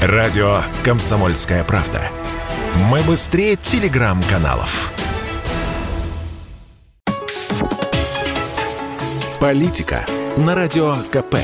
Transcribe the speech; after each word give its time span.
Радио 0.00 0.60
«Комсомольская 0.84 1.64
правда». 1.64 2.00
Мы 2.76 3.00
быстрее 3.02 3.56
телеграм-каналов. 3.56 4.92
Политика 9.40 10.06
на 10.36 10.54
Радио 10.54 10.94
КП. 11.10 11.38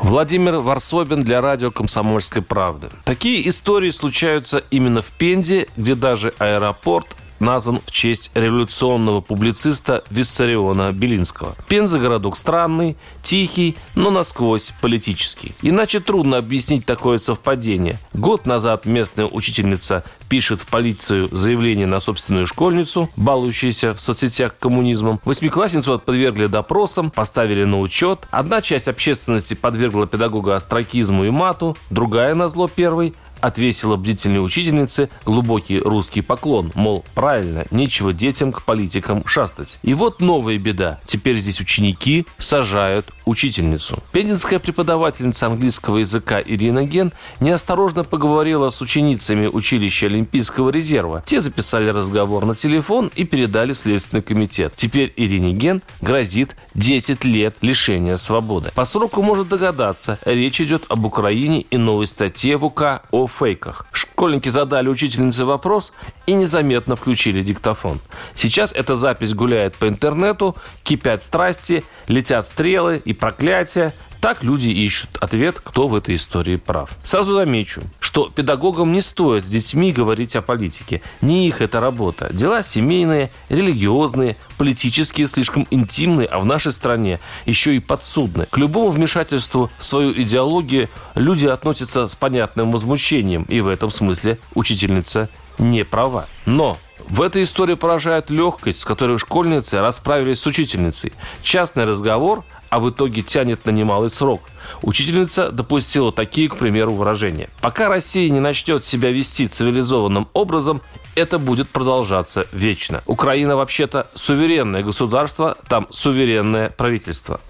Владимир 0.00 0.56
Варсобин 0.56 1.22
для 1.22 1.40
радио 1.40 1.70
«Комсомольской 1.70 2.42
правды». 2.42 2.88
Такие 3.04 3.48
истории 3.48 3.90
случаются 3.90 4.64
именно 4.72 5.00
в 5.00 5.12
Пензе, 5.12 5.68
где 5.76 5.94
даже 5.94 6.34
аэропорт 6.40 7.06
назван 7.40 7.80
в 7.84 7.90
честь 7.90 8.30
революционного 8.34 9.20
публициста 9.20 10.04
Виссариона 10.10 10.92
Белинского. 10.92 11.54
Пенза 11.68 11.98
городок 11.98 12.36
странный, 12.36 12.96
тихий, 13.22 13.76
но 13.94 14.10
насквозь 14.10 14.72
политический. 14.80 15.54
Иначе 15.62 16.00
трудно 16.00 16.38
объяснить 16.38 16.86
такое 16.86 17.18
совпадение. 17.18 17.98
Год 18.12 18.46
назад 18.46 18.86
местная 18.86 19.26
учительница 19.26 20.04
пишет 20.28 20.60
в 20.60 20.66
полицию 20.66 21.28
заявление 21.30 21.86
на 21.86 22.00
собственную 22.00 22.46
школьницу, 22.46 23.10
балующуюся 23.16 23.94
в 23.94 24.00
соцсетях 24.00 24.56
коммунизмом. 24.58 25.20
Восьмиклассницу 25.24 25.98
подвергли 25.98 26.46
допросам, 26.46 27.10
поставили 27.10 27.64
на 27.64 27.80
учет. 27.80 28.26
Одна 28.30 28.62
часть 28.62 28.88
общественности 28.88 29.54
подвергла 29.54 30.06
педагога 30.06 30.56
остракизму 30.56 31.24
и 31.24 31.30
мату, 31.30 31.76
другая, 31.90 32.34
на 32.34 32.48
зло 32.48 32.68
первой, 32.68 33.14
отвесила 33.44 33.96
бдительной 33.96 34.44
учительнице 34.44 35.10
глубокий 35.26 35.78
русский 35.78 36.22
поклон, 36.22 36.72
мол, 36.74 37.04
правильно, 37.14 37.66
нечего 37.70 38.12
детям 38.14 38.52
к 38.52 38.62
политикам 38.62 39.22
шастать. 39.26 39.78
И 39.82 39.92
вот 39.92 40.20
новая 40.20 40.56
беда. 40.58 40.98
Теперь 41.04 41.36
здесь 41.36 41.60
ученики 41.60 42.26
сажают 42.38 43.06
учительницу. 43.26 43.98
Пензенская 44.12 44.58
преподавательница 44.58 45.46
английского 45.46 45.98
языка 45.98 46.40
Ирина 46.40 46.84
Ген 46.84 47.12
неосторожно 47.40 48.02
поговорила 48.04 48.70
с 48.70 48.80
ученицами 48.80 49.46
училища 49.46 50.06
Олимпийского 50.06 50.70
резерва. 50.70 51.22
Те 51.26 51.42
записали 51.42 51.88
разговор 51.88 52.46
на 52.46 52.54
телефон 52.54 53.10
и 53.14 53.24
передали 53.24 53.74
Следственный 53.74 54.22
комитет. 54.22 54.72
Теперь 54.74 55.12
Ирине 55.16 55.52
Ген 55.52 55.82
грозит 56.00 56.56
10 56.74 57.24
лет 57.24 57.56
лишения 57.60 58.16
свободы. 58.16 58.70
По 58.74 58.84
сроку 58.84 59.22
может 59.22 59.48
догадаться, 59.48 60.18
речь 60.24 60.60
идет 60.60 60.84
об 60.88 61.04
Украине 61.04 61.60
и 61.60 61.76
новой 61.76 62.06
статье 62.06 62.56
в 62.56 62.64
УК 62.64 63.02
о 63.10 63.26
фейках. 63.34 63.86
Школьники 63.92 64.48
задали 64.48 64.88
учительнице 64.88 65.44
вопрос 65.44 65.92
и 66.26 66.34
незаметно 66.34 66.96
включили 66.96 67.42
диктофон. 67.42 68.00
Сейчас 68.34 68.72
эта 68.72 68.94
запись 68.94 69.34
гуляет 69.34 69.74
по 69.76 69.88
интернету, 69.88 70.56
кипят 70.82 71.22
страсти, 71.22 71.84
летят 72.08 72.46
стрелы 72.46 73.02
и 73.04 73.12
проклятия. 73.12 73.92
Так 74.24 74.42
люди 74.42 74.68
ищут 74.70 75.18
ответ, 75.20 75.60
кто 75.62 75.86
в 75.86 75.94
этой 75.94 76.14
истории 76.14 76.56
прав. 76.56 76.88
Сразу 77.02 77.34
замечу, 77.34 77.82
что 78.00 78.30
педагогам 78.34 78.90
не 78.90 79.02
стоит 79.02 79.44
с 79.44 79.50
детьми 79.50 79.92
говорить 79.92 80.34
о 80.34 80.40
политике. 80.40 81.02
Не 81.20 81.46
их 81.46 81.60
это 81.60 81.78
работа. 81.78 82.32
Дела 82.32 82.62
семейные, 82.62 83.30
религиозные, 83.50 84.38
политические, 84.56 85.26
слишком 85.26 85.66
интимные, 85.70 86.26
а 86.26 86.38
в 86.38 86.46
нашей 86.46 86.72
стране 86.72 87.20
еще 87.44 87.76
и 87.76 87.80
подсудные. 87.80 88.46
К 88.46 88.56
любому 88.56 88.88
вмешательству 88.88 89.70
в 89.76 89.84
свою 89.84 90.12
идеологию 90.12 90.88
люди 91.14 91.46
относятся 91.46 92.08
с 92.08 92.14
понятным 92.14 92.72
возмущением. 92.72 93.42
И 93.50 93.60
в 93.60 93.68
этом 93.68 93.90
смысле 93.90 94.38
учительница 94.54 95.28
не 95.58 95.84
права. 95.84 96.28
Но 96.46 96.78
в 97.08 97.20
этой 97.20 97.42
истории 97.42 97.74
поражает 97.74 98.30
легкость, 98.30 98.80
с 98.80 98.84
которой 98.84 99.18
школьницы 99.18 99.80
расправились 99.80 100.40
с 100.40 100.46
учительницей. 100.46 101.12
Частный 101.42 101.84
разговор, 101.84 102.44
а 102.74 102.80
в 102.80 102.90
итоге 102.90 103.22
тянет 103.22 103.66
на 103.66 103.70
немалый 103.70 104.10
срок. 104.10 104.42
Учительница 104.82 105.52
допустила 105.52 106.10
такие, 106.10 106.48
к 106.48 106.56
примеру, 106.56 106.92
выражения. 106.92 107.48
Пока 107.60 107.88
Россия 107.88 108.28
не 108.30 108.40
начнет 108.40 108.84
себя 108.84 109.12
вести 109.12 109.46
цивилизованным 109.46 110.26
образом, 110.32 110.82
это 111.14 111.38
будет 111.38 111.68
продолжаться 111.68 112.46
вечно. 112.50 113.04
Украина 113.06 113.54
вообще-то 113.54 114.08
суверенное 114.14 114.82
государство, 114.82 115.56
там 115.68 115.86
суверенное 115.90 116.68
правительство. 116.70 117.40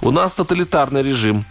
У 0.00 0.10
нас 0.12 0.34
тоталитарный 0.34 1.02
режим. 1.02 1.44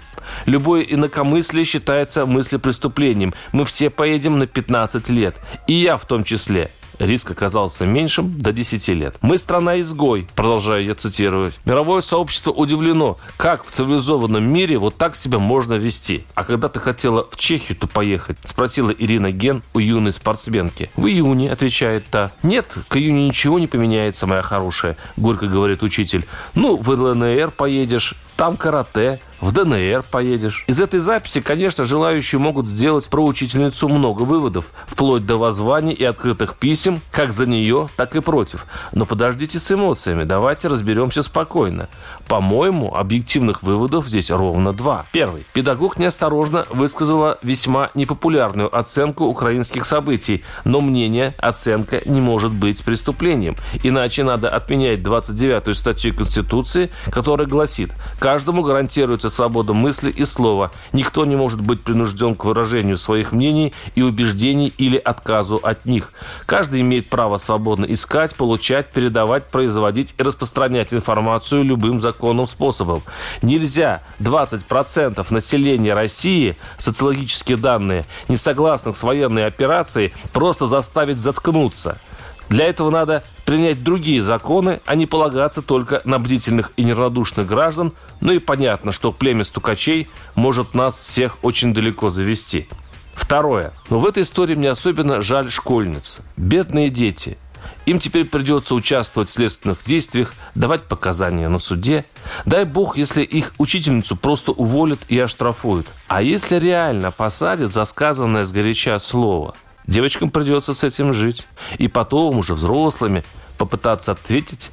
Любое 0.48 0.82
инакомыслие 0.82 1.66
считается 1.66 2.26
мыслепреступлением. 2.26 3.36
Мы 3.52 3.64
все 3.66 3.92
поедем 3.92 4.40
на 4.40 4.48
15 4.48 5.08
лет. 5.10 5.36
И 5.68 5.74
я 5.74 5.98
в 5.98 6.06
том 6.06 6.24
числе 6.24 6.72
риск 7.00 7.32
оказался 7.32 7.86
меньшим 7.86 8.40
до 8.40 8.52
10 8.52 8.88
лет. 8.90 9.16
«Мы 9.22 9.38
страна-изгой», 9.38 10.28
продолжаю 10.36 10.86
я 10.86 10.96
цитировать. 10.96 11.58
Мировое 11.66 12.02
сообщество 12.02 12.52
удивлено, 12.52 13.18
как 13.38 13.66
в 13.66 13.72
цивилизованном 13.72 14.44
мире 14.44 14.78
вот 14.78 14.96
так 14.98 15.16
себя 15.16 15.40
можно 15.40 15.74
вести. 15.74 16.26
А 16.36 16.44
когда 16.44 16.70
ты 16.70 16.80
хотела 16.80 17.26
в 17.30 17.38
Чехию-то 17.38 17.88
поехать? 17.88 18.38
Спросила 18.46 18.92
Ирина 18.92 19.32
Ген 19.32 19.64
у 19.74 19.80
юной 19.80 20.12
спортсменки. 20.12 20.92
В 20.96 21.08
июне, 21.08 21.52
отвечает 21.52 22.06
та. 22.10 22.32
Нет, 22.44 22.68
к 22.88 22.98
июню 22.98 23.28
ничего 23.28 23.60
не 23.60 23.68
поменяется, 23.68 24.28
моя 24.28 24.42
хорошая, 24.42 24.98
горько 25.18 25.48
говорит 25.48 25.84
учитель. 25.84 26.26
Ну, 26.56 26.78
в 26.78 26.90
ЛНР 26.90 27.52
поедешь, 27.52 28.16
там 28.36 28.58
карате, 28.58 29.20
в 29.42 29.52
ДНР 29.52 30.04
поедешь. 30.12 30.64
Из 30.68 30.80
этой 30.80 31.00
записи, 31.00 31.42
конечно, 31.42 31.86
желающие 31.86 32.40
могут 32.40 32.68
сделать 32.68 33.08
про 33.10 33.26
учительницу 33.26 33.88
много 33.88 34.24
выводов, 34.24 34.66
вплоть 34.88 35.26
до 35.26 35.38
воззваний 35.38 35.94
и 35.94 36.04
открытых 36.04 36.56
писем, 36.56 37.02
как 37.12 37.34
за 37.34 37.46
нее, 37.46 37.90
так 37.96 38.16
и 38.16 38.20
против. 38.20 38.66
Но 38.92 39.06
подождите 39.06 39.60
с 39.60 39.72
эмоциями, 39.72 40.24
давайте 40.24 40.68
разберемся 40.68 41.22
спокойно. 41.22 41.88
По-моему, 42.28 42.94
объективных 42.96 43.64
выводов 43.64 44.08
здесь 44.08 44.30
ровно 44.30 44.74
два. 44.74 45.06
Первый. 45.12 45.46
Педагог 45.54 45.98
неосторожно 45.98 46.66
высказала 46.70 47.38
весьма 47.42 47.90
непопулярную 47.96 48.76
оценку 48.78 49.26
украинских 49.26 49.86
событий, 49.86 50.44
но 50.66 50.82
мнение, 50.82 51.34
оценка 51.38 52.02
не 52.06 52.22
может 52.22 52.52
быть 52.52 52.84
преступлением. 52.84 53.56
Иначе 53.84 54.24
надо 54.24 54.50
отменять 54.50 55.00
29-ю 55.00 55.74
статью 55.74 56.16
Конституции, 56.16 56.92
которая 57.12 57.48
гласит, 57.48 57.92
каждому 58.20 58.64
гарантируется 58.64 59.29
свобода 59.30 59.74
мысли 59.74 60.10
и 60.10 60.26
слова. 60.26 60.72
Никто 60.94 61.26
не 61.26 61.36
может 61.36 61.62
быть 61.62 61.82
принужден 61.82 62.36
к 62.36 62.46
выражению 62.46 62.98
своих 62.98 63.32
мнений 63.32 63.74
и 63.96 64.02
убеждений 64.02 64.74
или 64.78 64.98
отказу 64.98 65.60
от 65.62 65.86
них. 65.86 66.12
Каждый 66.46 66.82
имеет 66.82 67.08
право 67.08 67.38
свободно 67.38 67.86
искать, 67.86 68.36
получать, 68.36 68.92
передавать, 68.92 69.48
производить 69.48 70.14
и 70.18 70.24
распространять 70.24 70.94
информацию 70.94 71.64
любым 71.64 72.02
законным 72.02 72.48
способом. 72.48 73.02
Нельзя 73.42 74.02
20% 74.20 75.26
населения 75.30 75.94
России, 75.94 76.56
социологические 76.78 77.58
данные, 77.58 78.06
не 78.28 78.38
согласных 78.38 78.98
с 78.98 79.04
военной 79.04 79.46
операцией, 79.46 80.14
просто 80.34 80.66
заставить 80.66 81.22
заткнуться– 81.22 81.98
для 82.50 82.66
этого 82.66 82.90
надо 82.90 83.24
принять 83.46 83.84
другие 83.84 84.22
законы, 84.22 84.82
а 84.86 84.96
не 84.96 85.06
полагаться 85.06 85.62
только 85.62 86.02
на 86.04 86.20
бдительных 86.20 86.72
и 86.78 86.84
неравнодушных 86.84 87.48
граждан. 87.48 87.94
Ну 88.22 88.34
и 88.34 88.40
понятно, 88.40 88.92
что 88.92 89.12
племя 89.12 89.44
стукачей 89.44 90.08
может 90.36 90.74
нас 90.74 90.98
всех 90.98 91.38
очень 91.44 91.74
далеко 91.74 92.10
завести. 92.10 92.68
Второе. 93.14 93.72
Но 93.90 94.00
в 94.00 94.06
этой 94.06 94.24
истории 94.24 94.56
мне 94.56 94.72
особенно 94.72 95.22
жаль 95.22 95.52
школьниц. 95.52 96.20
Бедные 96.38 96.90
дети. 96.90 97.38
Им 97.86 98.00
теперь 98.00 98.26
придется 98.26 98.74
участвовать 98.74 99.30
в 99.30 99.34
следственных 99.34 99.84
действиях, 99.84 100.34
давать 100.56 100.84
показания 100.84 101.50
на 101.50 101.60
суде. 101.60 102.06
Дай 102.46 102.66
бог, 102.66 102.98
если 102.98 103.24
их 103.24 103.54
учительницу 103.58 104.16
просто 104.16 104.52
уволят 104.52 105.00
и 105.08 105.20
оштрафуют. 105.20 105.88
А 106.08 106.22
если 106.22 106.58
реально 106.58 107.12
посадят 107.12 107.72
за 107.72 107.86
сказанное 107.86 108.44
сгоряча 108.44 108.98
слово– 108.98 109.54
Девочкам 109.90 110.30
придется 110.30 110.76
с 110.76 110.84
этим 110.84 111.14
жить. 111.14 111.48
И 111.80 111.88
потом 111.88 112.38
уже 112.38 112.54
взрослыми 112.54 113.24
попытаться 113.58 114.12
ответить 114.12 114.70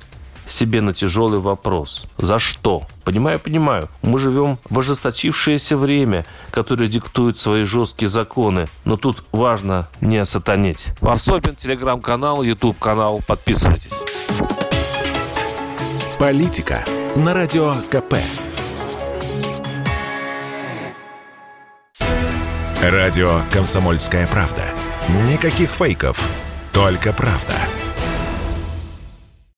себе 0.47 0.83
на 0.83 0.93
тяжелый 0.93 1.41
вопрос. 1.41 2.05
За 2.19 2.39
что? 2.39 2.83
Понимаю, 3.03 3.41
понимаю. 3.41 3.89
Мы 4.03 4.19
живем 4.19 4.59
в 4.69 4.79
ожесточившееся 4.79 5.79
время, 5.79 6.27
которое 6.51 6.87
диктует 6.89 7.39
свои 7.39 7.65
жесткие 7.65 8.11
законы. 8.11 8.67
Но 8.85 8.99
тут 8.99 9.25
важно 9.33 9.89
не 10.03 10.19
осатанеть. 10.19 10.89
Варсобин, 11.01 11.57
телеграм-канал, 11.57 12.43
YouTube-канал. 12.43 13.23
Подписывайтесь. 13.27 13.93
Политика 16.19 16.85
на 17.17 17.33
Радио 17.33 17.75
КП. 17.91 18.17
Радио 22.83 23.41
«Комсомольская 23.51 24.27
правда». 24.27 24.86
Никаких 25.09 25.71
фейков, 25.71 26.19
только 26.73 27.13
правда. 27.13 27.55